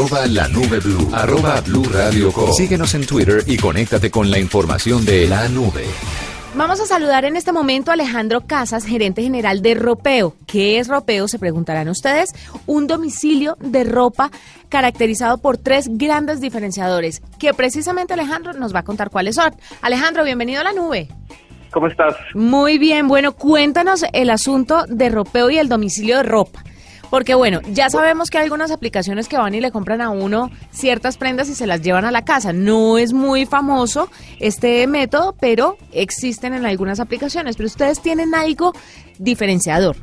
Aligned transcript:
arroba 0.00 0.26
la 0.28 0.48
nube 0.48 0.80
blue, 0.80 1.10
arroba 1.12 1.60
blue 1.60 1.84
radio 1.92 2.32
com. 2.32 2.50
Síguenos 2.54 2.94
en 2.94 3.04
Twitter 3.04 3.44
y 3.46 3.58
conéctate 3.58 4.10
con 4.10 4.30
la 4.30 4.38
información 4.38 5.04
de 5.04 5.28
la 5.28 5.46
nube. 5.48 5.84
Vamos 6.54 6.80
a 6.80 6.86
saludar 6.86 7.26
en 7.26 7.36
este 7.36 7.52
momento 7.52 7.90
a 7.90 7.94
Alejandro 7.94 8.40
Casas, 8.46 8.86
gerente 8.86 9.22
general 9.22 9.60
de 9.60 9.74
Ropeo. 9.74 10.34
¿Qué 10.46 10.78
es 10.78 10.88
Ropeo? 10.88 11.28
Se 11.28 11.38
preguntarán 11.38 11.90
ustedes. 11.90 12.30
Un 12.64 12.86
domicilio 12.86 13.58
de 13.60 13.84
ropa 13.84 14.30
caracterizado 14.70 15.36
por 15.36 15.58
tres 15.58 15.86
grandes 15.90 16.40
diferenciadores, 16.40 17.20
que 17.38 17.52
precisamente 17.52 18.14
Alejandro 18.14 18.54
nos 18.54 18.74
va 18.74 18.78
a 18.78 18.84
contar 18.84 19.10
cuáles 19.10 19.34
son. 19.34 19.54
Alejandro, 19.82 20.24
bienvenido 20.24 20.62
a 20.62 20.64
la 20.64 20.72
nube. 20.72 21.08
¿Cómo 21.72 21.88
estás? 21.88 22.14
Muy 22.34 22.78
bien, 22.78 23.06
bueno, 23.06 23.32
cuéntanos 23.32 24.02
el 24.14 24.30
asunto 24.30 24.86
de 24.88 25.10
Ropeo 25.10 25.50
y 25.50 25.58
el 25.58 25.68
domicilio 25.68 26.16
de 26.16 26.22
ropa. 26.22 26.64
Porque 27.10 27.34
bueno, 27.34 27.60
ya 27.72 27.90
sabemos 27.90 28.30
que 28.30 28.38
hay 28.38 28.44
algunas 28.44 28.70
aplicaciones 28.70 29.28
que 29.28 29.36
van 29.36 29.54
y 29.54 29.60
le 29.60 29.72
compran 29.72 30.00
a 30.00 30.10
uno 30.10 30.50
ciertas 30.70 31.16
prendas 31.18 31.48
y 31.48 31.54
se 31.54 31.66
las 31.66 31.82
llevan 31.82 32.04
a 32.04 32.12
la 32.12 32.24
casa. 32.24 32.52
No 32.52 32.98
es 32.98 33.12
muy 33.12 33.46
famoso 33.46 34.08
este 34.38 34.86
método, 34.86 35.34
pero 35.40 35.76
existen 35.92 36.54
en 36.54 36.64
algunas 36.64 37.00
aplicaciones. 37.00 37.56
Pero 37.56 37.66
ustedes 37.66 38.00
tienen 38.00 38.34
algo 38.34 38.72
diferenciador. 39.18 39.96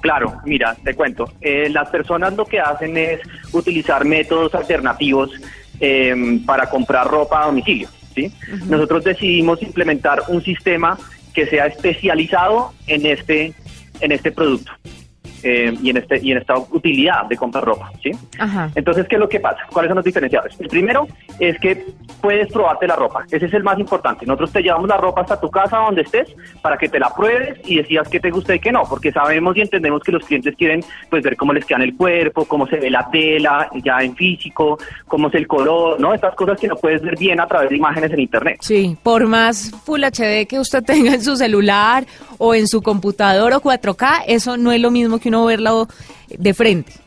Claro, 0.00 0.40
mira, 0.44 0.76
te 0.82 0.94
cuento. 0.94 1.32
Eh, 1.40 1.68
las 1.70 1.88
personas 1.90 2.34
lo 2.34 2.44
que 2.44 2.60
hacen 2.60 2.96
es 2.96 3.20
utilizar 3.52 4.04
métodos 4.04 4.54
alternativos 4.54 5.30
eh, 5.80 6.40
para 6.46 6.68
comprar 6.68 7.06
ropa 7.06 7.42
a 7.42 7.46
domicilio. 7.46 7.88
¿sí? 8.14 8.32
Nosotros 8.66 9.04
decidimos 9.04 9.62
implementar 9.62 10.22
un 10.28 10.42
sistema 10.42 10.98
que 11.34 11.46
sea 11.46 11.66
especializado 11.66 12.72
en 12.86 13.06
este, 13.06 13.52
en 14.00 14.12
este 14.12 14.30
producto. 14.30 14.72
Eh, 15.46 15.76
y 15.82 15.90
en 15.90 15.98
este 15.98 16.18
y 16.22 16.32
en 16.32 16.38
esta 16.38 16.56
utilidad 16.56 17.26
de 17.26 17.36
comprar 17.36 17.64
ropa, 17.64 17.92
¿sí? 18.02 18.12
Ajá. 18.38 18.70
Entonces, 18.74 19.06
¿qué 19.06 19.16
es 19.16 19.20
lo 19.20 19.28
que 19.28 19.40
pasa? 19.40 19.58
¿Cuáles 19.70 19.90
son 19.90 19.96
los 19.96 20.04
diferenciadores? 20.04 20.58
El 20.58 20.68
primero 20.68 21.06
es 21.38 21.58
que 21.58 21.86
puedes 22.20 22.50
probarte 22.50 22.86
la 22.86 22.96
ropa. 22.96 23.24
Ese 23.30 23.44
es 23.44 23.52
el 23.52 23.62
más 23.62 23.78
importante. 23.78 24.24
Nosotros 24.24 24.52
te 24.52 24.62
llevamos 24.62 24.88
la 24.88 24.96
ropa 24.96 25.20
hasta 25.20 25.38
tu 25.38 25.50
casa, 25.50 25.76
donde 25.78 26.02
estés, 26.02 26.34
para 26.62 26.78
que 26.78 26.88
te 26.88 26.98
la 26.98 27.10
pruebes 27.14 27.58
y 27.66 27.76
decidas 27.76 28.08
qué 28.08 28.18
te 28.18 28.30
gusta 28.30 28.54
y 28.54 28.60
qué 28.60 28.72
no, 28.72 28.84
porque 28.88 29.12
sabemos 29.12 29.54
y 29.56 29.60
entendemos 29.60 30.02
que 30.02 30.12
los 30.12 30.24
clientes 30.24 30.54
quieren 30.56 30.82
pues 31.10 31.22
ver 31.22 31.36
cómo 31.36 31.52
les 31.52 31.66
queda 31.66 31.76
en 31.78 31.82
el 31.82 31.96
cuerpo, 31.96 32.46
cómo 32.46 32.66
se 32.66 32.76
ve 32.76 32.90
la 32.90 33.10
tela 33.10 33.68
ya 33.84 33.98
en 34.00 34.16
físico, 34.16 34.78
cómo 35.06 35.28
es 35.28 35.34
el 35.34 35.46
color, 35.46 36.00
¿no? 36.00 36.14
Estas 36.14 36.34
cosas 36.34 36.58
que 36.58 36.66
no 36.66 36.76
puedes 36.76 37.02
ver 37.02 37.18
bien 37.18 37.40
a 37.40 37.46
través 37.46 37.68
de 37.68 37.76
imágenes 37.76 38.10
en 38.12 38.20
internet. 38.20 38.58
Sí, 38.62 38.96
por 39.02 39.26
más 39.26 39.70
Full 39.84 40.02
HD 40.02 40.46
que 40.48 40.58
usted 40.58 40.82
tenga 40.86 41.12
en 41.12 41.22
su 41.22 41.36
celular 41.36 42.06
o 42.38 42.54
en 42.54 42.66
su 42.66 42.80
computador 42.80 43.52
o 43.52 43.60
4K, 43.60 44.24
eso 44.28 44.56
no 44.56 44.72
es 44.72 44.80
lo 44.80 44.90
mismo 44.90 45.18
que 45.18 45.28
uno 45.28 45.44
verlo 45.44 45.88
de 46.28 46.54
frente. 46.54 47.03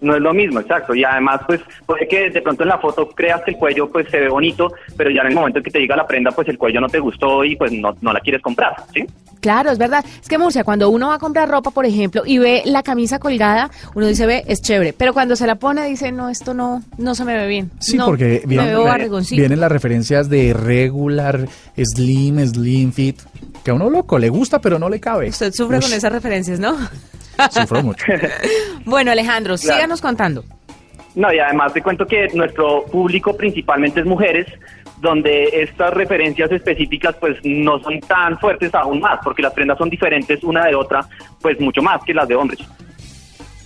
No 0.00 0.14
es 0.14 0.20
lo 0.22 0.32
mismo, 0.32 0.60
exacto. 0.60 0.94
Y 0.94 1.02
además, 1.02 1.40
pues, 1.46 1.60
puede 1.84 2.06
que 2.06 2.30
de 2.30 2.40
pronto 2.40 2.62
en 2.62 2.68
la 2.68 2.78
foto 2.78 3.08
creas 3.08 3.42
que 3.42 3.50
el 3.50 3.56
cuello 3.56 3.88
pues 3.90 4.08
se 4.10 4.20
ve 4.20 4.28
bonito, 4.28 4.72
pero 4.96 5.10
ya 5.10 5.22
en 5.22 5.28
el 5.28 5.34
momento 5.34 5.58
en 5.58 5.64
que 5.64 5.70
te 5.72 5.80
llega 5.80 5.96
la 5.96 6.06
prenda, 6.06 6.30
pues 6.30 6.48
el 6.48 6.56
cuello 6.56 6.80
no 6.80 6.88
te 6.88 7.00
gustó 7.00 7.44
y 7.44 7.56
pues 7.56 7.72
no, 7.72 7.96
no 8.00 8.12
la 8.12 8.20
quieres 8.20 8.40
comprar, 8.40 8.76
¿sí? 8.94 9.04
Claro, 9.40 9.70
es 9.70 9.78
verdad. 9.78 10.04
Es 10.20 10.28
que 10.28 10.36
Murcia, 10.38 10.64
cuando 10.64 10.90
uno 10.90 11.08
va 11.08 11.14
a 11.14 11.18
comprar 11.18 11.48
ropa, 11.48 11.70
por 11.70 11.86
ejemplo, 11.86 12.22
y 12.26 12.38
ve 12.38 12.62
la 12.64 12.82
camisa 12.82 13.18
colgada, 13.20 13.70
uno 13.94 14.06
dice, 14.06 14.26
ve, 14.26 14.42
es 14.48 14.60
chévere. 14.60 14.92
Pero 14.92 15.12
cuando 15.12 15.36
se 15.36 15.46
la 15.46 15.54
pone, 15.56 15.86
dice, 15.86 16.10
no, 16.10 16.28
esto 16.28 16.54
no, 16.54 16.82
no 16.96 17.14
se 17.14 17.24
me 17.24 17.36
ve 17.36 17.46
bien. 17.46 17.70
Sí, 17.80 17.96
No, 17.96 18.06
porque 18.06 18.42
me 18.46 18.56
veo 18.56 18.84
barrigoncito. 18.84 19.38
vienen 19.40 19.60
las 19.60 19.70
referencias 19.70 20.28
de 20.28 20.54
regular, 20.54 21.48
slim, 21.76 22.44
slim 22.46 22.92
fit, 22.92 23.20
que 23.64 23.70
a 23.70 23.74
uno 23.74 23.90
loco 23.90 24.18
le 24.18 24.28
gusta, 24.28 24.60
pero 24.60 24.78
no 24.78 24.88
le 24.88 24.98
cabe. 25.00 25.28
Usted 25.28 25.52
sufre 25.52 25.80
con 25.80 25.92
esas 25.92 26.12
referencias, 26.12 26.58
¿no? 26.58 26.76
Sufro 27.50 27.82
mucho. 27.82 28.04
bueno, 28.84 29.10
Alejandro, 29.10 29.56
Claro. 29.56 29.76
síganos 29.76 30.00
contando. 30.00 30.44
No, 31.14 31.32
y 31.32 31.38
además 31.38 31.72
te 31.72 31.82
cuento 31.82 32.06
que 32.06 32.28
nuestro 32.34 32.84
público 32.84 33.36
principalmente 33.36 34.00
es 34.00 34.06
mujeres, 34.06 34.46
donde 35.00 35.44
estas 35.62 35.92
referencias 35.94 36.50
específicas 36.50 37.14
pues 37.18 37.36
no 37.44 37.78
son 37.80 38.00
tan 38.00 38.38
fuertes 38.38 38.74
aún 38.74 39.00
más, 39.00 39.18
porque 39.22 39.42
las 39.42 39.52
prendas 39.52 39.78
son 39.78 39.88
diferentes 39.90 40.42
una 40.44 40.66
de 40.66 40.74
otra, 40.74 41.00
pues 41.40 41.58
mucho 41.60 41.82
más 41.82 42.02
que 42.04 42.14
las 42.14 42.28
de 42.28 42.34
hombres. 42.36 42.60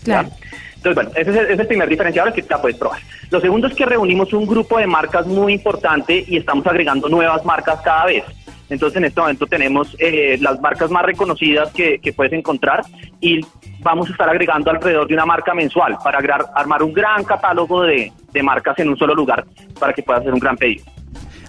Claro. 0.04 0.28
¿ya? 0.28 0.36
Entonces, 0.76 0.94
bueno, 0.94 1.10
ese 1.14 1.30
es, 1.30 1.36
el, 1.36 1.44
ese 1.44 1.52
es 1.54 1.60
el 1.60 1.66
primer 1.68 1.88
diferenciador 1.88 2.32
que 2.32 2.42
te 2.42 2.50
la 2.50 2.60
puedes 2.60 2.76
probar. 2.76 3.00
Lo 3.30 3.40
segundo 3.40 3.68
es 3.68 3.74
que 3.74 3.86
reunimos 3.86 4.32
un 4.32 4.46
grupo 4.46 4.78
de 4.78 4.86
marcas 4.86 5.26
muy 5.26 5.54
importante 5.54 6.24
y 6.26 6.36
estamos 6.38 6.66
agregando 6.66 7.08
nuevas 7.08 7.44
marcas 7.44 7.80
cada 7.82 8.06
vez. 8.06 8.24
Entonces, 8.72 8.96
en 8.98 9.04
este 9.04 9.20
momento 9.20 9.46
tenemos 9.46 9.94
eh, 9.98 10.36
las 10.40 10.60
marcas 10.60 10.90
más 10.90 11.04
reconocidas 11.04 11.70
que, 11.72 11.98
que 12.00 12.12
puedes 12.12 12.32
encontrar 12.32 12.82
y 13.20 13.40
vamos 13.80 14.08
a 14.08 14.12
estar 14.12 14.28
agregando 14.28 14.70
alrededor 14.70 15.06
de 15.06 15.14
una 15.14 15.26
marca 15.26 15.54
mensual 15.54 15.96
para 16.02 16.18
agregar- 16.18 16.46
armar 16.54 16.82
un 16.82 16.92
gran 16.92 17.22
catálogo 17.24 17.82
de, 17.82 18.12
de 18.32 18.42
marcas 18.42 18.78
en 18.78 18.88
un 18.88 18.96
solo 18.96 19.14
lugar 19.14 19.44
para 19.78 19.92
que 19.92 20.02
puedas 20.02 20.22
hacer 20.22 20.32
un 20.34 20.40
gran 20.40 20.56
pedido. 20.56 20.84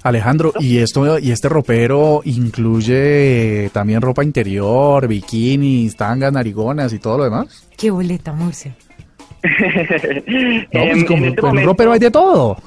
Alejandro, 0.04 0.52
¿y 0.60 0.80
esto 0.80 1.18
y 1.18 1.32
este 1.32 1.48
ropero 1.48 2.22
incluye 2.26 3.70
también 3.72 4.02
ropa 4.02 4.22
interior, 4.24 5.08
bikinis, 5.08 5.96
tangas, 5.96 6.34
narigonas 6.34 6.92
y 6.92 7.00
todo 7.00 7.20
lo 7.20 7.24
demás? 7.24 7.70
Qué 7.78 7.90
boleta, 7.90 8.34
Murcia. 8.34 8.76
No, 9.44 9.50
Em, 9.50 10.66
pues 10.72 10.98
en 10.98 11.06
como 11.06 11.26
este 11.26 11.42
en 11.48 11.58
un 11.58 11.64
ropero 11.64 11.92
hay 11.94 12.00
de 12.00 12.12
todo. 12.12 12.58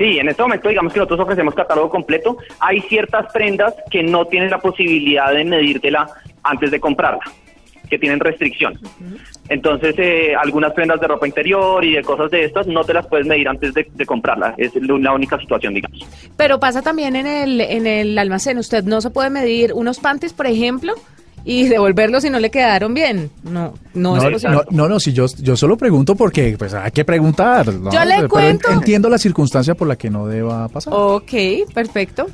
Sí, 0.00 0.18
en 0.18 0.30
este 0.30 0.40
momento 0.40 0.70
digamos 0.70 0.94
que 0.94 0.98
nosotros 0.98 1.20
ofrecemos 1.20 1.54
catálogo 1.54 1.90
completo. 1.90 2.38
Hay 2.58 2.80
ciertas 2.80 3.30
prendas 3.34 3.74
que 3.90 4.02
no 4.02 4.24
tienen 4.24 4.48
la 4.48 4.56
posibilidad 4.56 5.30
de 5.30 5.44
medírtela 5.44 6.08
antes 6.42 6.70
de 6.70 6.80
comprarla, 6.80 7.20
que 7.86 7.98
tienen 7.98 8.18
restricción. 8.18 8.80
Entonces, 9.50 9.94
eh, 9.98 10.34
algunas 10.34 10.72
prendas 10.72 11.02
de 11.02 11.06
ropa 11.06 11.26
interior 11.26 11.84
y 11.84 11.92
de 11.92 12.02
cosas 12.02 12.30
de 12.30 12.44
estas 12.44 12.66
no 12.66 12.82
te 12.82 12.94
las 12.94 13.06
puedes 13.08 13.26
medir 13.26 13.46
antes 13.46 13.74
de, 13.74 13.86
de 13.92 14.06
comprarla. 14.06 14.54
Es 14.56 14.72
la 14.74 15.12
única 15.12 15.38
situación, 15.38 15.74
digamos. 15.74 15.98
Pero 16.34 16.58
pasa 16.58 16.80
también 16.80 17.14
en 17.14 17.26
el, 17.26 17.60
en 17.60 17.86
el 17.86 18.16
almacén. 18.16 18.56
Usted 18.56 18.84
no 18.84 19.02
se 19.02 19.10
puede 19.10 19.28
medir 19.28 19.74
unos 19.74 20.00
panties, 20.00 20.32
por 20.32 20.46
ejemplo, 20.46 20.94
y 21.44 21.68
devolverlos 21.68 22.22
si 22.22 22.30
no 22.30 22.38
le 22.38 22.50
quedaron 22.50 22.92
bien. 22.94 23.30
No, 23.42 23.74
no, 23.94 24.16
es 24.16 24.22
No, 24.24 24.30
posible. 24.30 24.54
no, 24.56 24.62
no, 24.70 24.88
no, 24.88 25.00
si 25.00 25.12
yo, 25.12 25.26
yo 25.40 25.56
solo 25.56 25.76
pregunto 25.76 26.14
porque 26.14 26.54
pues 26.58 26.74
hay 26.74 26.90
que 26.90 27.04
preguntar. 27.04 27.68
¿no? 27.72 27.90
Yo 27.90 28.04
le 28.04 28.16
Pero 28.16 28.28
cuento. 28.28 28.68
En- 28.68 28.74
Entiendo 28.78 29.08
la 29.08 29.18
circunstancia 29.18 29.74
por 29.74 29.88
la 29.88 29.96
que 29.96 30.10
no 30.10 30.26
deba 30.26 30.68
pasar. 30.68 30.92
Ok, 30.96 31.32
perfecto. 31.74 32.26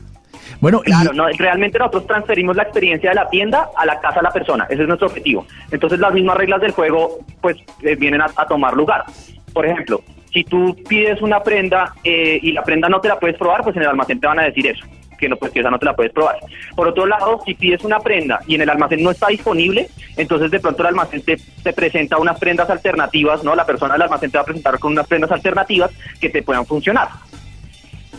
Bueno, 0.60 0.80
y- 0.84 0.90
Claro, 0.90 1.12
no, 1.12 1.26
realmente 1.38 1.78
nosotros 1.78 2.06
transferimos 2.06 2.56
la 2.56 2.62
experiencia 2.62 3.10
de 3.10 3.16
la 3.16 3.28
tienda 3.28 3.68
a 3.76 3.84
la 3.84 4.00
casa 4.00 4.16
de 4.16 4.22
la 4.22 4.30
persona. 4.32 4.66
Ese 4.70 4.82
es 4.82 4.88
nuestro 4.88 5.08
objetivo. 5.08 5.46
Entonces, 5.70 5.98
las 5.98 6.12
mismas 6.14 6.36
reglas 6.36 6.60
del 6.60 6.70
juego, 6.72 7.18
pues, 7.40 7.56
eh, 7.82 7.96
vienen 7.96 8.20
a, 8.22 8.26
a 8.36 8.46
tomar 8.46 8.74
lugar. 8.74 9.04
Por 9.52 9.66
ejemplo, 9.66 10.00
si 10.32 10.44
tú 10.44 10.76
pides 10.88 11.20
una 11.22 11.42
prenda 11.42 11.94
eh, 12.04 12.38
y 12.42 12.52
la 12.52 12.62
prenda 12.62 12.88
no 12.88 13.00
te 13.00 13.08
la 13.08 13.18
puedes 13.18 13.36
probar, 13.36 13.62
pues 13.64 13.74
en 13.76 13.82
el 13.82 13.88
almacén 13.88 14.20
te 14.20 14.26
van 14.26 14.38
a 14.38 14.44
decir 14.44 14.66
eso, 14.66 14.84
que 15.16 15.28
no, 15.28 15.36
pues, 15.36 15.52
que 15.52 15.60
esa 15.60 15.70
no 15.70 15.78
te 15.78 15.86
la 15.86 15.96
puedes 15.96 16.12
probar. 16.12 16.36
Por 16.74 16.88
otro 16.88 17.06
lado, 17.06 17.40
si 17.44 17.54
pides 17.54 17.84
una 17.84 18.00
prenda 18.00 18.40
y 18.46 18.54
en 18.54 18.62
el 18.62 18.70
almacén 18.70 19.02
no 19.02 19.10
está 19.10 19.28
disponible, 19.28 19.88
entonces 20.16 20.50
de 20.50 20.60
pronto 20.60 20.82
el 20.82 20.88
almacén 20.88 21.22
te, 21.22 21.38
presenta 21.72 22.18
unas 22.18 22.38
prendas 22.38 22.70
alternativas, 22.70 23.42
¿no? 23.44 23.54
La 23.54 23.66
persona 23.66 23.94
del 23.94 24.02
almacén 24.02 24.30
te 24.30 24.38
va 24.38 24.42
a 24.42 24.46
presentar 24.46 24.78
con 24.78 24.92
unas 24.92 25.06
prendas 25.06 25.30
alternativas 25.30 25.90
que 26.20 26.30
te 26.30 26.42
puedan 26.42 26.66
funcionar. 26.66 27.08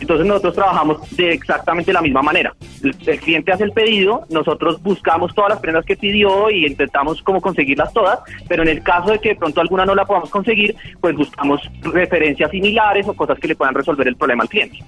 Entonces 0.00 0.26
nosotros 0.26 0.54
trabajamos 0.54 1.16
de 1.16 1.32
exactamente 1.32 1.92
la 1.92 2.00
misma 2.00 2.22
manera. 2.22 2.54
El, 2.84 2.94
el 3.04 3.18
cliente 3.18 3.50
hace 3.50 3.64
el 3.64 3.72
pedido, 3.72 4.26
nosotros 4.30 4.80
buscamos 4.80 5.34
todas 5.34 5.50
las 5.50 5.60
prendas 5.60 5.84
que 5.84 5.96
pidió 5.96 6.50
y 6.50 6.66
intentamos 6.66 7.20
como 7.22 7.40
conseguirlas 7.40 7.92
todas, 7.92 8.20
pero 8.46 8.62
en 8.62 8.68
el 8.68 8.82
caso 8.82 9.10
de 9.10 9.18
que 9.18 9.30
de 9.30 9.36
pronto 9.36 9.60
alguna 9.60 9.84
no 9.84 9.96
la 9.96 10.04
podamos 10.04 10.30
conseguir, 10.30 10.76
pues 11.00 11.16
buscamos 11.16 11.60
referencias 11.80 12.50
similares 12.50 13.08
o 13.08 13.14
cosas 13.14 13.38
que 13.40 13.48
le 13.48 13.56
puedan 13.56 13.74
resolver 13.74 14.06
el 14.06 14.16
problema 14.16 14.44
al 14.44 14.48
cliente. 14.48 14.78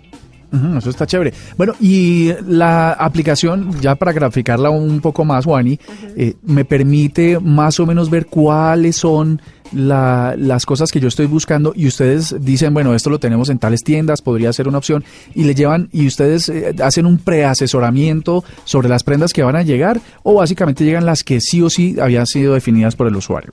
Eso 0.79 0.91
está 0.91 1.07
chévere. 1.07 1.33
Bueno, 1.57 1.75
y 1.81 2.33
la 2.49 2.93
aplicación, 2.93 3.71
ya 3.81 3.95
para 3.95 4.13
graficarla 4.13 4.71
un 4.71 5.01
poco 5.01 5.25
más, 5.25 5.45
Juani, 5.45 5.79
eh, 6.17 6.35
me 6.43 6.65
permite 6.65 7.39
más 7.39 7.79
o 7.79 7.87
menos 7.87 8.11
ver 8.11 8.27
cuáles 8.27 8.97
son 8.97 9.41
la- 9.73 10.35
las 10.37 10.67
cosas 10.67 10.91
que 10.91 10.99
yo 10.99 11.07
estoy 11.07 11.27
buscando 11.27 11.73
y 11.77 11.87
ustedes 11.87 12.35
dicen, 12.41 12.75
bueno, 12.75 12.93
esto 12.97 13.09
lo 13.11 13.21
tenemos 13.21 13.49
en 13.51 13.61
tales 13.61 13.85
tiendas, 13.85 14.21
podría 14.23 14.53
ser 14.53 14.67
una 14.67 14.79
opción, 14.79 15.05
y 15.37 15.45
le 15.45 15.55
llevan, 15.55 15.89
y 15.93 16.09
ustedes 16.09 16.49
eh, 16.49 16.75
hacen 16.83 17.07
un 17.07 17.19
preasesoramiento 17.19 18.43
sobre 18.65 18.89
las 18.89 19.05
prendas 19.05 19.33
que 19.33 19.45
van 19.45 19.55
a 19.55 19.63
llegar, 19.63 20.01
o 20.25 20.35
básicamente 20.35 20.85
llegan 20.85 21.07
las 21.07 21.23
que 21.23 21.41
sí 21.41 21.63
o 21.63 21.71
sí 21.71 21.97
habían 22.01 22.27
sido 22.27 22.55
definidas 22.55 22.97
por 22.97 23.07
el 23.07 23.15
usuario. 23.15 23.53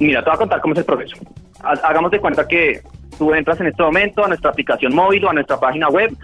Mira, 0.00 0.20
te 0.22 0.30
voy 0.30 0.34
a 0.36 0.38
contar 0.38 0.60
cómo 0.62 0.72
es 0.72 0.78
el 0.78 0.84
proceso. 0.86 1.16
Ha- 1.62 1.86
Hagamos 1.88 2.10
de 2.10 2.20
cuenta 2.20 2.46
que 2.48 2.80
tú 3.18 3.34
entras 3.34 3.60
en 3.60 3.66
este 3.66 3.82
momento 3.82 4.24
a 4.24 4.28
nuestra 4.28 4.50
aplicación 4.50 4.94
móvil 4.94 5.24
o 5.24 5.30
a 5.30 5.32
nuestra 5.32 5.58
página 5.58 5.88
web, 5.88 6.14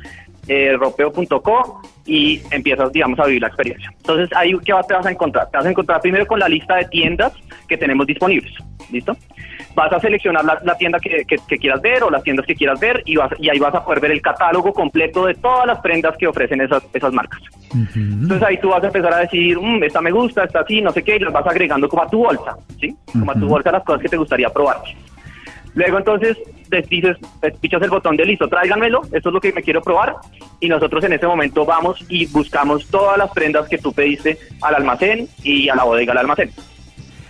eh, 0.49 0.77
ropeo.co, 0.79 1.83
y 2.07 2.43
empiezas, 2.51 2.93
digamos, 2.93 3.19
a 3.19 3.25
vivir 3.25 3.41
la 3.41 3.49
experiencia. 3.49 3.91
Entonces, 3.97 4.29
ahí, 4.37 4.53
¿qué 4.65 4.75
te 4.87 4.93
vas 4.95 5.07
a 5.07 5.11
encontrar? 5.11 5.51
Te 5.51 5.57
vas 5.57 5.65
a 5.67 5.71
encontrar 5.71 6.01
primero 6.03 6.27
con 6.27 6.39
la 6.39 6.49
lista 6.49 6.77
de 6.77 6.85
tiendas 6.87 7.33
que 7.67 7.79
tenemos 7.79 8.07
disponibles, 8.07 8.53
¿listo? 8.93 9.17
Vas 9.75 9.91
a 9.91 9.99
seleccionar 10.01 10.45
la, 10.45 10.59
la 10.63 10.77
tienda 10.77 10.99
que, 11.01 11.25
que- 11.27 11.39
que 11.49 11.57
quieras 11.57 11.81
ver 11.81 12.03
o 12.05 12.11
las 12.11 12.23
tiendas 12.23 12.45
que 12.45 12.55
quieras 12.55 12.79
ver 12.79 13.03
y, 13.07 13.17
vas, 13.17 13.31
y 13.39 13.49
ahí 13.49 13.59
vas 13.59 13.75
a 13.75 13.83
poder 13.85 14.01
ver 14.01 14.11
el 14.11 14.21
catálogo 14.21 14.73
completo 14.75 15.25
de 15.25 15.35
todas 15.35 15.67
las 15.67 15.79
prendas 15.81 16.15
que 16.19 16.27
ofrecen 16.27 16.61
esas, 16.61 16.83
esas 16.93 17.13
marcas. 17.13 17.41
Entonces 18.23 18.47
ahí 18.47 18.59
tú 18.59 18.69
vas 18.69 18.83
a 18.85 18.87
empezar 18.89 19.15
a 19.15 19.19
decir, 19.21 19.59
"Mm, 19.59 19.83
esta 19.83 20.01
me 20.03 20.11
gusta, 20.13 20.45
esta 20.45 20.65
sí, 20.67 20.83
no 20.83 20.93
sé 20.93 21.03
qué, 21.03 21.17
y 21.17 21.21
las 21.21 21.33
vas 21.33 21.47
agregando 21.47 21.89
como 21.89 22.03
a 22.03 22.09
tu 22.09 22.19
bolsa, 22.19 22.55
¿sí? 22.81 22.95
Como 23.13 23.33
a 23.33 23.35
tu 23.35 23.49
bolsa 23.49 23.73
las 23.73 23.83
cosas 23.83 24.03
que 24.03 24.09
te 24.11 24.17
gustaría 24.19 24.49
probar. 24.51 24.77
Luego 25.75 25.99
entonces 25.99 26.39
dices, 26.89 27.17
des- 27.41 27.57
pichas 27.59 27.83
el 27.83 27.91
botón 27.91 28.17
de 28.17 28.25
listo, 28.25 28.49
tráiganmelo, 28.49 29.03
esto 29.13 29.29
es 29.29 29.33
lo 29.33 29.41
que 29.41 29.53
me 29.53 29.63
quiero 29.63 29.81
probar. 29.83 30.15
Y 30.61 30.69
nosotros 30.69 31.05
en 31.05 31.13
ese 31.13 31.27
momento 31.27 31.65
vamos 31.65 32.05
y 32.09 32.27
buscamos 32.27 32.87
todas 32.89 33.17
las 33.19 33.31
prendas 33.33 33.69
que 33.69 33.79
tú 33.79 33.93
pediste 33.93 34.39
al 34.63 34.75
almacén 34.77 35.29
y 35.43 35.69
a 35.69 35.75
la 35.77 35.85
bodega 35.85 36.13
del 36.13 36.19
almacén. 36.21 36.51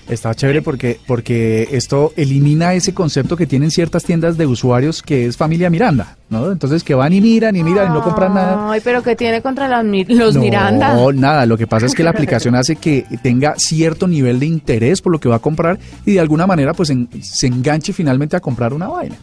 Está 0.09 0.35
chévere 0.35 0.61
porque, 0.61 1.01
porque 1.07 1.67
esto 1.73 2.13
elimina 2.17 2.75
ese 2.75 2.93
concepto 2.93 3.37
que 3.37 3.47
tienen 3.47 3.71
ciertas 3.71 4.05
tiendas 4.05 4.37
de 4.37 4.47
usuarios 4.47 5.03
que 5.03 5.25
es 5.27 5.37
familia 5.39 5.71
Miranda, 5.71 6.19
¿no? 6.29 6.53
Entonces 6.53 6.85
que 6.85 6.95
van 6.95 7.13
y 7.15 7.23
miran 7.23 7.57
y 7.57 7.65
miran 7.65 7.91
y 7.91 7.95
no 7.95 8.03
compran 8.03 8.35
nada. 8.35 8.71
Ay, 8.71 8.83
pero 8.85 9.03
¿qué 9.03 9.17
tiene 9.17 9.41
contra 9.41 9.67
los 9.83 10.35
no, 10.35 10.41
Miranda? 10.41 10.95
nada. 11.15 11.47
Lo 11.47 11.57
que 11.57 11.67
pasa 11.67 11.87
es 11.87 11.95
que 11.95 12.03
la 12.05 12.11
aplicación 12.11 12.55
hace 12.55 12.77
que 12.77 13.07
tenga 13.23 13.55
cierto 13.57 14.07
nivel 14.07 14.39
de 14.41 14.47
interés 14.47 15.01
por 15.01 15.11
lo 15.13 15.19
que 15.19 15.29
va 15.31 15.37
a 15.37 15.41
comprar 15.41 15.79
y 16.05 16.13
de 16.13 16.21
alguna 16.21 16.47
manera 16.47 16.75
pues 16.75 16.91
en- 16.91 17.09
se 17.23 17.47
enganche 17.47 17.93
finalmente 17.95 18.37
a 18.37 18.41
comprar 18.41 18.75
una 18.75 18.89
vaina. 18.89 19.17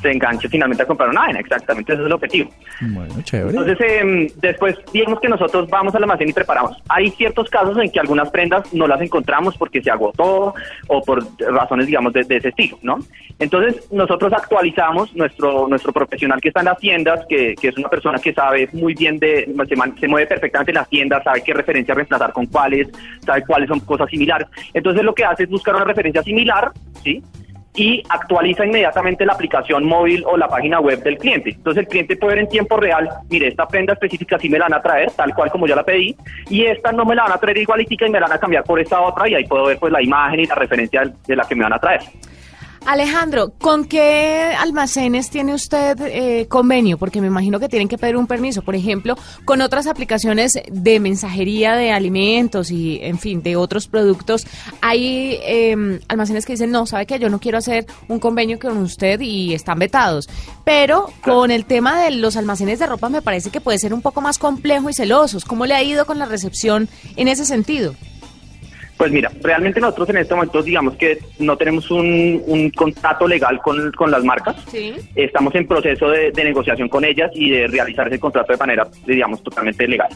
Se 0.00 0.10
enganche 0.10 0.48
finalmente 0.48 0.82
a 0.82 0.86
comprar 0.86 1.08
una 1.10 1.20
vaina, 1.20 1.40
exactamente, 1.40 1.92
ese 1.92 2.02
es 2.02 2.06
el 2.06 2.12
objetivo. 2.12 2.50
Bueno, 2.80 3.14
chévere. 3.22 3.50
Entonces, 3.50 3.78
em, 3.80 4.28
después, 4.36 4.76
digamos 4.92 5.20
que 5.20 5.28
nosotros 5.28 5.68
vamos 5.68 5.94
al 5.94 6.02
almacén 6.02 6.28
y 6.28 6.32
preparamos. 6.32 6.76
Hay 6.88 7.10
ciertos 7.10 7.48
casos 7.50 7.78
en 7.78 7.90
que 7.90 8.00
algunas 8.00 8.30
prendas 8.30 8.72
no 8.72 8.86
las 8.86 9.00
encontramos 9.00 9.56
porque 9.56 9.82
se 9.82 9.90
agotó 9.90 10.54
o 10.88 11.02
por 11.02 11.24
razones, 11.38 11.86
digamos, 11.86 12.12
de, 12.12 12.24
de 12.24 12.36
ese 12.36 12.48
estilo, 12.48 12.78
¿no? 12.82 12.98
Entonces, 13.38 13.90
nosotros 13.92 14.32
actualizamos 14.32 15.14
nuestro 15.14 15.68
nuestro 15.68 15.92
profesional 15.92 16.40
que 16.40 16.48
está 16.48 16.60
en 16.60 16.66
las 16.66 16.78
tiendas, 16.78 17.20
que, 17.28 17.54
que 17.54 17.68
es 17.68 17.76
una 17.76 17.88
persona 17.88 18.18
que 18.18 18.32
sabe 18.32 18.68
muy 18.72 18.94
bien 18.94 19.18
de, 19.18 19.52
se, 19.68 20.00
se 20.00 20.08
mueve 20.08 20.26
perfectamente 20.26 20.72
en 20.72 20.76
las 20.76 20.88
tiendas, 20.88 21.24
sabe 21.24 21.42
qué 21.42 21.54
referencia 21.54 21.94
reemplazar 21.94 22.32
con 22.32 22.46
cuáles, 22.46 22.88
sabe 23.24 23.44
cuáles 23.46 23.68
son 23.68 23.80
cosas 23.80 24.08
similares. 24.10 24.48
Entonces, 24.74 25.02
lo 25.02 25.14
que 25.14 25.24
hace 25.24 25.44
es 25.44 25.50
buscar 25.50 25.74
una 25.74 25.84
referencia 25.84 26.22
similar, 26.22 26.70
¿sí? 27.02 27.22
Y 27.76 28.02
actualiza 28.08 28.64
inmediatamente 28.64 29.26
la 29.26 29.34
aplicación 29.34 29.84
móvil 29.84 30.24
o 30.26 30.36
la 30.36 30.48
página 30.48 30.80
web 30.80 31.02
del 31.02 31.18
cliente. 31.18 31.50
Entonces 31.50 31.84
el 31.84 31.88
cliente 31.88 32.16
puede 32.16 32.34
ver 32.34 32.44
en 32.44 32.48
tiempo 32.48 32.76
real, 32.78 33.08
mire, 33.30 33.48
esta 33.48 33.68
prenda 33.68 33.92
específica 33.92 34.38
sí 34.38 34.48
me 34.48 34.58
la 34.58 34.64
van 34.64 34.74
a 34.74 34.82
traer, 34.82 35.10
tal 35.12 35.34
cual 35.34 35.50
como 35.50 35.66
yo 35.66 35.76
la 35.76 35.84
pedí, 35.84 36.16
y 36.48 36.64
esta 36.64 36.90
no 36.92 37.04
me 37.04 37.14
la 37.14 37.24
van 37.24 37.32
a 37.32 37.38
traer 37.38 37.58
igualitica 37.58 38.06
y 38.06 38.10
me 38.10 38.18
la 38.18 38.26
van 38.26 38.36
a 38.36 38.40
cambiar 38.40 38.64
por 38.64 38.80
esta 38.80 39.00
otra 39.00 39.28
y 39.28 39.34
ahí 39.34 39.44
puedo 39.44 39.66
ver 39.66 39.78
pues 39.78 39.92
la 39.92 40.02
imagen 40.02 40.40
y 40.40 40.46
la 40.46 40.54
referencia 40.54 41.02
de 41.26 41.36
la 41.36 41.44
que 41.44 41.54
me 41.54 41.64
van 41.64 41.74
a 41.74 41.78
traer. 41.78 42.00
Alejandro, 42.86 43.52
¿con 43.58 43.84
qué 43.84 44.54
almacenes 44.56 45.28
tiene 45.28 45.54
usted 45.54 46.00
eh, 46.02 46.46
convenio? 46.48 46.98
Porque 46.98 47.20
me 47.20 47.26
imagino 47.26 47.58
que 47.58 47.68
tienen 47.68 47.88
que 47.88 47.98
pedir 47.98 48.16
un 48.16 48.28
permiso, 48.28 48.62
por 48.62 48.76
ejemplo, 48.76 49.16
con 49.44 49.60
otras 49.60 49.88
aplicaciones 49.88 50.60
de 50.70 51.00
mensajería 51.00 51.74
de 51.74 51.90
alimentos 51.90 52.70
y, 52.70 53.00
en 53.02 53.18
fin, 53.18 53.42
de 53.42 53.56
otros 53.56 53.88
productos. 53.88 54.46
Hay 54.82 55.36
eh, 55.42 56.00
almacenes 56.06 56.46
que 56.46 56.52
dicen, 56.52 56.70
no, 56.70 56.86
sabe 56.86 57.06
que 57.06 57.18
yo 57.18 57.28
no 57.28 57.40
quiero 57.40 57.58
hacer 57.58 57.86
un 58.06 58.20
convenio 58.20 58.60
con 58.60 58.78
usted 58.78 59.20
y 59.20 59.52
están 59.52 59.80
vetados. 59.80 60.28
Pero 60.64 61.10
con 61.22 61.50
el 61.50 61.64
tema 61.64 62.00
de 62.00 62.12
los 62.12 62.36
almacenes 62.36 62.78
de 62.78 62.86
ropa 62.86 63.08
me 63.08 63.20
parece 63.20 63.50
que 63.50 63.60
puede 63.60 63.78
ser 63.78 63.94
un 63.94 64.00
poco 64.00 64.20
más 64.20 64.38
complejo 64.38 64.88
y 64.88 64.94
celosos. 64.94 65.44
¿Cómo 65.44 65.66
le 65.66 65.74
ha 65.74 65.82
ido 65.82 66.06
con 66.06 66.20
la 66.20 66.26
recepción 66.26 66.88
en 67.16 67.26
ese 67.26 67.44
sentido? 67.46 67.96
Pues 68.96 69.12
mira, 69.12 69.30
realmente 69.42 69.78
nosotros 69.78 70.08
en 70.08 70.18
este 70.18 70.34
momento 70.34 70.62
digamos 70.62 70.96
que 70.96 71.18
no 71.38 71.56
tenemos 71.56 71.90
un, 71.90 72.42
un 72.46 72.70
contrato 72.70 73.28
legal 73.28 73.60
con, 73.60 73.92
con 73.92 74.10
las 74.10 74.24
marcas. 74.24 74.56
Sí. 74.68 74.94
Estamos 75.14 75.54
en 75.54 75.66
proceso 75.66 76.08
de, 76.08 76.32
de 76.32 76.44
negociación 76.44 76.88
con 76.88 77.04
ellas 77.04 77.30
y 77.34 77.50
de 77.50 77.66
realizar 77.66 78.08
ese 78.08 78.18
contrato 78.18 78.52
de 78.52 78.58
manera, 78.58 78.86
digamos, 79.06 79.42
totalmente 79.42 79.86
legal. 79.86 80.08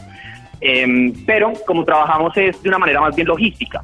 Em, 0.63 1.13
pero 1.27 1.53
como 1.67 1.85
trabajamos 1.85 2.35
es 2.37 2.63
de 2.63 2.69
una 2.71 2.79
manera 2.79 3.01
más 3.01 3.15
bien 3.15 3.29
logística. 3.29 3.83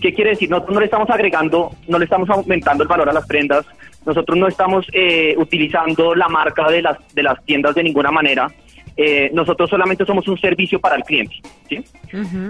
¿Qué 0.00 0.12
quiere 0.12 0.30
decir? 0.30 0.50
Nosotros 0.50 0.74
no 0.74 0.80
le 0.80 0.86
estamos 0.86 1.08
agregando, 1.10 1.70
no 1.86 1.98
le 1.98 2.04
estamos 2.04 2.28
aumentando 2.28 2.82
el 2.82 2.88
valor 2.88 3.08
a 3.08 3.12
las 3.12 3.26
prendas, 3.26 3.64
nosotros 4.04 4.36
no 4.36 4.48
estamos 4.48 4.84
eh, 4.92 5.34
utilizando 5.38 6.16
la 6.16 6.28
marca 6.28 6.68
de 6.68 6.82
las, 6.82 6.98
de 7.14 7.22
las 7.22 7.40
tiendas 7.44 7.76
de 7.76 7.84
ninguna 7.84 8.10
manera, 8.10 8.48
Eh, 8.94 9.30
nosotros 9.32 9.70
solamente 9.70 10.04
somos 10.04 10.28
un 10.28 10.36
servicio 10.36 10.78
para 10.78 10.96
el 10.96 11.02
cliente. 11.02 11.36
¿sí? 11.66 11.82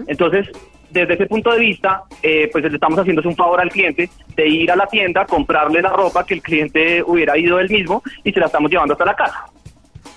Entonces, 0.08 0.48
desde 0.92 1.14
ese 1.14 1.26
punto 1.26 1.50
de 1.52 1.58
vista, 1.60 2.02
eh, 2.22 2.48
pues 2.52 2.64
le 2.64 2.74
estamos 2.74 2.98
haciéndose 2.98 3.28
un 3.28 3.36
favor 3.36 3.60
al 3.60 3.70
cliente 3.70 4.08
de 4.36 4.48
ir 4.48 4.70
a 4.70 4.76
la 4.76 4.86
tienda, 4.86 5.24
comprarle 5.26 5.80
la 5.82 5.90
ropa 5.90 6.24
que 6.24 6.34
el 6.34 6.42
cliente 6.42 7.02
hubiera 7.02 7.36
ido 7.38 7.58
él 7.58 7.70
mismo 7.70 8.02
y 8.24 8.32
se 8.32 8.40
la 8.40 8.46
estamos 8.46 8.70
llevando 8.70 8.94
hasta 8.94 9.04
la 9.04 9.14
casa. 9.16 9.44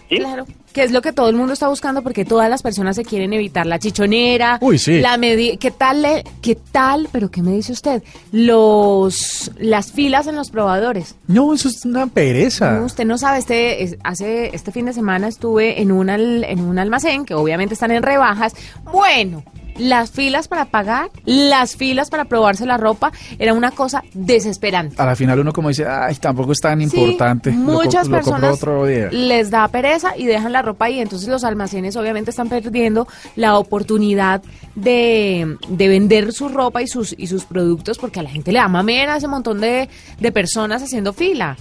¿sí? 0.10 0.18
Claro. 0.18 0.46
Que 0.74 0.84
es 0.84 0.92
lo 0.92 1.02
que 1.02 1.14
todo 1.14 1.30
el 1.30 1.36
mundo 1.38 1.54
está 1.54 1.70
buscando 1.70 2.04
porque 2.04 2.26
todas 2.26 2.50
las 2.50 2.62
personas 2.62 2.98
se 2.98 3.06
quieren 3.06 3.32
evitar 3.32 3.66
la 3.66 3.80
chichonera. 3.80 4.58
Uy, 4.62 4.78
sí. 4.78 5.00
La 5.00 5.16
medi 5.18 5.58
¿Qué 5.58 5.72
tal? 5.72 6.02
le- 6.02 6.24
¿Qué 6.42 6.56
tal? 6.72 7.08
Pero 7.14 7.32
¿qué 7.32 7.42
me 7.42 7.52
dice 7.52 7.72
usted? 7.72 8.04
Los 8.32 9.52
las 9.58 9.92
filas 9.94 10.28
en 10.28 10.36
los 10.36 10.52
probadores. 10.52 11.16
No, 11.28 11.54
eso 11.54 11.70
es 11.70 11.86
una 11.86 12.08
pereza. 12.08 12.74
No, 12.74 12.86
usted 12.86 13.06
no 13.06 13.18
sabe, 13.18 13.40
este 13.40 13.84
es- 13.84 13.98
hace 14.04 14.54
este 14.54 14.72
fin 14.72 14.86
de 14.86 14.94
semana 14.94 15.28
estuve 15.30 15.82
en 15.82 15.92
un 15.94 16.10
al- 16.10 16.44
en 16.44 16.60
un 16.60 16.78
almacén 16.78 17.26
que 17.26 17.34
obviamente 17.34 17.74
están 17.74 17.92
en 17.92 18.04
rebajas. 18.04 18.54
Bueno, 18.92 19.44
las 19.78 20.12
filas 20.12 20.48
para 20.48 20.66
pagar, 20.66 21.10
las 21.26 21.76
filas 21.76 22.10
para 22.10 22.26
probarse 22.26 22.66
la 22.66 22.78
ropa 22.78 23.12
era 23.40 23.54
una 23.54 23.72
cosa 23.72 24.04
desesperante. 24.14 24.96
A 25.02 25.06
la 25.06 25.16
final 25.16 25.40
uno 25.40 25.52
como 25.54 25.70
dice, 25.70 25.86
ay, 25.88 26.16
tampoco 26.16 26.52
es 26.54 26.60
tan 26.60 26.80
Sí, 26.90 26.98
importante. 27.00 27.52
Muchas 27.52 28.08
lo 28.08 28.18
personas 28.18 28.56
otro 28.56 28.86
día. 28.86 29.10
les 29.12 29.50
da 29.50 29.68
pereza 29.68 30.16
y 30.18 30.26
dejan 30.26 30.52
la 30.54 30.62
ropa 30.62 30.86
ahí. 30.86 31.00
Entonces 31.00 31.28
los 31.30 31.44
almacenes 31.44 31.96
obviamente 31.96 32.30
están 32.32 32.50
perdiendo 32.50 33.08
la 33.36 33.58
oportunidad 33.58 34.42
de, 34.76 35.58
de 35.68 35.88
vender 35.88 36.32
su 36.32 36.50
ropa 36.50 36.82
y 36.82 36.88
sus, 36.88 37.14
y 37.18 37.28
sus 37.28 37.46
productos 37.46 37.98
porque 37.98 38.20
a 38.20 38.24
la 38.24 38.30
gente 38.30 38.52
le 38.52 38.60
da 38.60 38.68
mamera 38.68 39.18
ese 39.18 39.28
montón 39.28 39.62
de, 39.62 39.90
de 40.20 40.32
personas 40.32 40.84
haciendo 40.84 41.14
fila. 41.14 41.58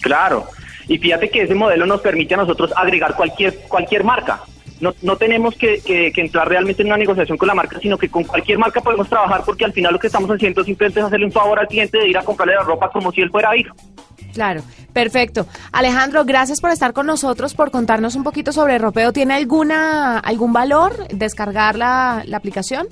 Claro. 0.00 0.46
Y 0.86 0.98
fíjate 0.98 1.28
que 1.28 1.42
ese 1.42 1.54
modelo 1.54 1.84
nos 1.86 2.00
permite 2.00 2.34
a 2.34 2.38
nosotros 2.38 2.72
agregar 2.76 3.14
cualquier, 3.14 3.54
cualquier 3.68 4.04
marca. 4.04 4.40
No, 4.80 4.94
no 5.02 5.16
tenemos 5.16 5.54
que, 5.56 5.80
que- 5.80 6.12
que 6.12 6.20
entrar 6.20 6.48
realmente 6.48 6.82
en 6.82 6.88
una 6.88 6.96
negociación 6.96 7.36
con 7.36 7.48
la 7.48 7.54
marca, 7.54 7.78
sino 7.80 7.98
que 7.98 8.08
con 8.08 8.24
cualquier 8.24 8.58
marca 8.58 8.80
podemos 8.80 9.08
trabajar 9.08 9.42
porque 9.44 9.64
al 9.64 9.72
final 9.72 9.92
lo 9.92 9.98
que 9.98 10.06
estamos 10.06 10.30
haciendo 10.30 10.62
simplemente 10.64 11.00
es 11.00 11.06
hacerle 11.06 11.26
un 11.26 11.32
favor 11.32 11.58
al 11.58 11.66
cliente 11.66 11.98
de 11.98 12.08
ir 12.08 12.16
a 12.18 12.22
comprarle 12.22 12.54
la 12.54 12.62
ropa 12.62 12.90
como 12.90 13.10
si 13.12 13.20
él 13.20 13.30
fuera 13.30 13.56
hijo. 13.56 13.74
Claro, 14.34 14.62
perfecto. 14.92 15.46
Alejandro, 15.72 16.24
gracias 16.24 16.60
por 16.60 16.70
estar 16.70 16.92
con 16.92 17.06
nosotros, 17.06 17.54
por 17.54 17.70
contarnos 17.72 18.14
un 18.14 18.22
poquito 18.22 18.52
sobre 18.52 18.78
Ropeo. 18.78 19.12
¿Tiene 19.12 19.34
alguna 19.34 20.18
algún 20.18 20.52
valor 20.52 21.08
descargar 21.08 21.76
la, 21.76 22.22
la 22.26 22.36
aplicación? 22.36 22.86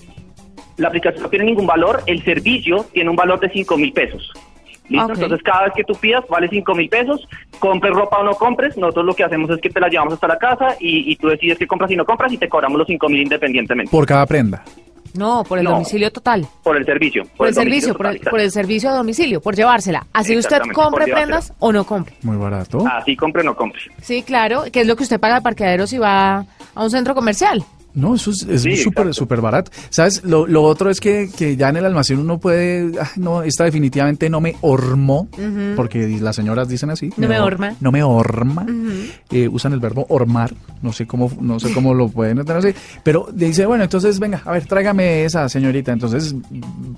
La 0.78 0.88
aplicación 0.88 1.22
no 1.22 1.28
tiene 1.30 1.44
ningún 1.44 1.66
valor, 1.66 2.02
el 2.06 2.22
servicio 2.24 2.84
tiene 2.92 3.10
un 3.10 3.16
valor 3.16 3.38
de 3.40 3.48
5 3.50 3.76
mil 3.78 3.92
pesos. 3.92 4.32
¿Listo? 4.88 5.12
Entonces 5.14 5.42
cada 5.42 5.64
vez 5.64 5.72
que 5.74 5.84
tú 5.84 5.94
pidas 5.94 6.24
vale 6.28 6.48
5 6.48 6.74
mil 6.74 6.88
pesos, 6.88 7.26
compres 7.58 7.92
ropa 7.92 8.18
o 8.18 8.24
no 8.24 8.34
compres, 8.34 8.76
nosotros 8.76 9.04
lo 9.06 9.14
que 9.14 9.24
hacemos 9.24 9.50
es 9.50 9.60
que 9.60 9.70
te 9.70 9.80
la 9.80 9.88
llevamos 9.88 10.14
hasta 10.14 10.28
la 10.28 10.38
casa 10.38 10.76
y, 10.80 11.10
y 11.12 11.16
tú 11.16 11.28
decides 11.28 11.58
qué 11.58 11.66
compras 11.66 11.90
y 11.90 11.96
no 11.96 12.04
compras 12.04 12.32
y 12.32 12.38
te 12.38 12.48
cobramos 12.48 12.78
los 12.78 12.86
5 12.86 13.08
mil 13.08 13.22
independientemente. 13.22 13.90
Por 13.90 14.06
cada 14.06 14.26
prenda. 14.26 14.62
No, 15.14 15.44
por 15.44 15.58
el 15.58 15.64
No. 15.64 15.70
domicilio 15.70 16.12
total. 16.12 16.46
Por 16.62 16.76
el 16.76 16.84
servicio. 16.84 17.22
Por, 17.38 17.48
el, 17.48 17.54
servicio, 17.54 17.94
por 17.96 18.06
el, 18.08 18.20
por 18.20 18.38
el 18.38 18.50
servicio 18.50 18.90
a 18.90 18.92
domicilio, 18.94 19.40
por 19.40 19.56
llevársela. 19.56 20.06
Así 20.12 20.36
usted 20.36 20.60
compre 20.74 21.06
prendas 21.06 21.54
o 21.58 21.72
no 21.72 21.84
compre. 21.84 22.14
Muy 22.22 22.36
barato. 22.36 22.84
Así 22.86 23.16
compre 23.16 23.40
o 23.40 23.44
no 23.46 23.56
compre. 23.56 23.80
Sí, 24.02 24.22
claro, 24.22 24.64
que 24.70 24.82
es 24.82 24.86
lo 24.86 24.94
que 24.94 25.04
usted 25.04 25.18
paga 25.18 25.36
de 25.36 25.40
parqueadero 25.40 25.86
si 25.86 25.96
va 25.96 26.44
a 26.74 26.82
un 26.84 26.90
centro 26.90 27.14
comercial. 27.14 27.64
No, 27.96 28.14
eso 28.14 28.30
es 28.30 28.42
es 28.42 28.62
Sí, 28.62 28.76
súper 28.76 29.06
exacto. 29.08 29.12
súper 29.14 29.40
barato. 29.40 29.72
¿Sabes? 29.90 30.22
Lo, 30.24 30.46
lo 30.46 30.62
otro 30.62 30.90
es 30.90 31.00
que, 31.00 31.28
que 31.36 31.56
ya 31.56 31.68
en 31.70 31.76
el 31.78 31.84
almacén 31.84 32.18
uno 32.18 32.38
puede... 32.38 32.92
"Ay, 33.00 33.08
no, 33.16 33.42
esta 33.42 33.64
definitivamente 33.64 34.30
no 34.30 34.40
me 34.40 34.54
hormó, 34.60 35.28
porque 35.74 36.06
las 36.20 36.36
señoras 36.36 36.68
dicen 36.68 36.90
así. 36.90 37.10
No 37.16 37.26
me 37.26 37.36
hor- 37.38 37.42
horma. 37.46 37.74
No 37.80 37.90
me 37.90 38.02
horma. 38.02 38.66
Eh, 39.30 39.48
usan 39.48 39.72
el 39.72 39.80
verbo 39.80 40.06
hormar. 40.08 40.52
No 40.82 40.92
sé 40.92 41.06
cómo 41.06 41.30
no 41.40 41.58
sé 41.58 41.72
cómo 41.72 41.94
lo 41.94 42.08
pueden 42.08 42.38
tener 42.44 42.56
así. 42.58 42.74
Pero 43.02 43.28
dice, 43.32 43.66
bueno, 43.66 43.84
entonces 43.84 44.18
venga, 44.18 44.42
a 44.44 44.52
ver, 44.52 44.66
tráigame 44.66 45.24
esa 45.24 45.48
señorita. 45.48 45.92
Entonces 45.92 46.34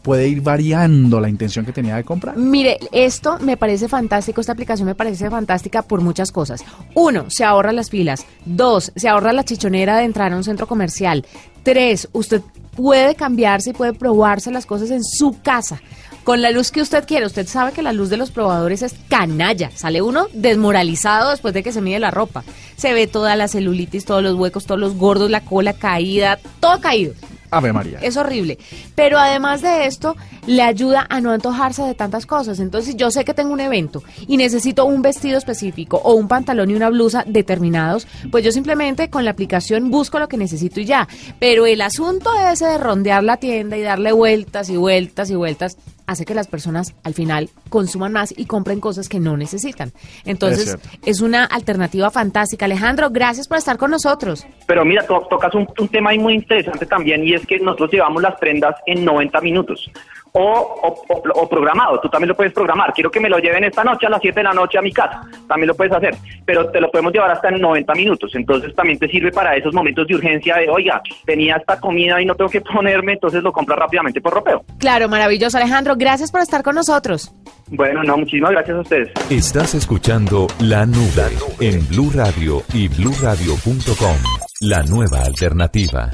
puede 0.03 0.29
ir 0.29 0.43
variando 0.43 1.21
la 1.21 1.29
intención 1.29 1.65
que 1.65 1.73
tenía 1.73 1.97
de 1.97 2.05
comprar. 2.05 2.37
Mire, 2.37 2.79
esto 2.93 3.39
me 3.39 3.57
parece 3.57 3.89
fantástico, 3.89 4.41
esta 4.41 4.53
aplicación 4.53 4.87
me 4.87 4.95
parece 4.95 5.31
fantástica 5.31 5.83
por 5.83 6.01
muchas 6.01 6.33
cosas. 6.33 6.65
Uno, 6.95 7.27
se 7.29 7.45
ahorra 7.45 7.73
las 7.73 7.89
filas. 7.91 8.27
Dos, 8.45 8.93
se 8.97 9.09
ahorra 9.09 9.33
la 9.33 9.45
chichonera 9.45 9.99
de 9.99 10.05
entrar 10.05 10.33
a 10.33 10.37
un 10.37 10.45
centro 10.45 10.67
comercial. 10.89 11.25
Tres, 11.63 12.09
usted 12.13 12.41
puede 12.75 13.15
cambiarse 13.15 13.71
y 13.71 13.73
puede 13.73 13.93
probarse 13.93 14.51
las 14.51 14.67
cosas 14.67 14.91
en 14.91 15.05
su 15.05 15.37
casa. 15.43 15.81
Con 16.25 16.43
la 16.43 16.51
luz 16.51 16.71
que 16.71 16.83
usted 16.83 17.07
quiere, 17.07 17.27
usted 17.27 17.47
sabe 17.47 17.73
que 17.73 17.83
la 17.83 17.93
luz 17.93 18.11
de 18.11 18.17
los 18.17 18.31
probadores 18.31 18.83
es 18.83 18.95
canalla. 19.09 19.71
Sale 19.75 20.03
uno 20.03 20.27
desmoralizado 20.33 21.31
después 21.31 21.55
de 21.55 21.63
que 21.63 21.73
se 21.73 21.81
mide 21.81 21.99
la 21.99 22.11
ropa. 22.11 22.45
Se 22.77 22.93
ve 22.93 23.07
toda 23.07 23.35
la 23.35 23.49
celulitis, 23.49 24.05
todos 24.05 24.23
los 24.23 24.35
huecos, 24.35 24.67
todos 24.67 24.81
los 24.81 24.95
gordos, 24.95 25.31
la 25.31 25.45
cola 25.45 25.73
caída, 25.73 26.39
todo 26.61 26.81
caído. 26.81 27.15
Ave 27.51 27.73
María. 27.73 27.99
Es 28.03 28.17
horrible. 28.17 28.59
Pero 28.95 29.19
además 29.19 29.63
de 29.63 29.87
esto, 29.87 30.17
le 30.47 30.63
ayuda 30.63 31.07
a 31.09 31.21
no 31.21 31.31
antojarse 31.31 31.83
de 31.83 31.95
tantas 31.95 32.27
cosas. 32.27 32.61
Entonces, 32.61 32.97
yo 32.97 33.11
sé 33.11 33.25
que 33.25 33.35
tengo 33.35 33.53
un 33.53 33.61
evento 33.61 34.03
y 34.27 34.37
necesito 34.37 34.85
un 34.85 35.03
vestido 35.03 35.39
específico 35.39 36.01
o 36.03 36.15
un 36.15 36.29
pantalón 36.29 36.71
y 36.71 36.75
una 36.75 36.91
blusa 36.91 37.25
determinados, 37.27 38.07
pues 38.31 38.45
yo 38.45 38.53
simplemente 38.53 39.11
con 39.11 39.25
la 39.25 39.31
aplicación 39.31 39.91
busco 39.91 40.19
lo 40.19 40.29
que 40.29 40.37
necesito 40.37 40.81
y 40.81 40.85
ya. 40.85 41.09
Pero 41.39 41.67
el 41.67 41.81
asunto 41.81 42.31
ese 42.53 42.67
de 42.67 42.79
rondear 42.79 43.25
la 43.25 43.37
tienda 43.37 43.77
y 43.77 43.83
darle 43.83 44.13
vueltas 44.13 44.71
y 44.71 44.77
vueltas 44.77 45.31
y 45.31 45.35
vueltas, 45.35 45.77
hace 46.09 46.25
que 46.25 46.35
las 46.35 46.49
personas 46.49 46.95
al 47.05 47.15
final 47.15 47.49
consuman 47.69 48.13
más 48.13 48.35
y 48.37 48.47
compren 48.47 48.81
cosas 48.81 49.09
que 49.09 49.21
no 49.21 49.37
necesitan. 49.37 49.93
Entonces, 50.25 50.77
Es 51.03 51.19
es, 51.19 51.21
una 51.21 51.45
alternativa 51.45 52.11
fantástica. 52.11 52.65
Alejandro, 52.65 53.11
gracias 53.11 53.47
por 53.47 53.59
estar 53.59 53.77
con 53.77 53.91
nosotros. 53.93 54.45
Pero 54.67 54.85
mira, 54.85 55.07
to- 55.07 55.27
tocas 55.31 55.55
un, 55.55 55.69
un 55.79 55.89
tema 55.89 56.11
ahí 56.11 56.19
muy 56.19 56.35
interesante 56.35 56.87
también 56.87 57.23
y 57.25 57.35
es 57.35 57.47
que 57.47 57.61
nosotros 57.61 57.93
llevamos 57.93 58.21
las 58.23 58.37
prendas 58.41 58.75
en 58.87 59.05
90 59.05 59.41
minutos. 59.43 59.91
O, 60.33 60.43
o, 60.43 60.89
o- 61.15 61.41
o 61.43 61.49
programado, 61.49 61.99
tú 62.01 62.09
también 62.09 62.29
lo 62.29 62.37
puedes 62.37 62.53
programar. 62.53 62.93
Quiero 62.93 63.11
que 63.11 63.21
me 63.21 63.29
lo 63.29 63.39
lleven 63.39 63.65
esta 63.65 63.83
noche 63.85 64.07
a 64.07 64.11
las 64.11 64.21
7 64.21 64.41
de 64.41 64.45
la 64.45 64.53
noche 64.53 64.79
a 64.79 64.83
mi 64.83 64.93
casa. 64.93 65.21
También 65.49 65.69
lo 65.69 65.75
puedes 65.75 65.93
hacer, 65.93 66.15
pero 66.45 66.69
te 66.71 66.81
lo 66.81 66.91
podemos 66.91 67.13
llevar 67.13 67.31
hasta 67.31 67.49
en 67.49 67.61
90 67.61 67.95
minutos. 67.95 68.31
Entonces 68.35 68.75
también 68.75 68.99
te 68.99 69.09
sirve 69.09 69.33
para 69.33 69.57
esos 69.57 69.73
momentos 69.75 70.07
de 70.07 70.15
urgencia 70.15 70.57
de, 70.57 70.69
oiga, 70.69 71.01
tenía 71.25 71.57
esta 71.57 71.79
comida 71.81 72.21
y 72.21 72.27
no 72.27 72.35
tengo 72.35 72.51
que 72.51 72.61
ponerme, 72.75 73.15
entonces 73.15 73.43
lo 73.43 73.53
compras 73.53 73.79
rápidamente 73.79 74.21
por 74.21 74.33
ropeo. 74.35 74.65
Claro, 74.79 75.09
maravilloso. 75.09 75.57
Alejandro, 75.59 75.95
gracias 75.97 76.31
por 76.31 76.41
estar 76.41 76.63
con 76.63 76.75
nosotros. 76.75 77.33
Bueno, 77.69 78.03
no, 78.03 78.17
muchísimas 78.19 78.51
gracias 78.53 78.77
a 78.77 78.81
ustedes. 78.81 79.09
Estás 79.31 79.75
escuchando 79.75 80.47
La 80.61 80.87
Nube 80.87 81.29
en 81.61 81.87
Blue 81.89 82.11
Radio 82.15 82.63
y 82.73 82.89
bluradio.com. 82.89 84.17
La 84.61 84.83
nueva 84.83 85.21
alternativa. 85.25 86.11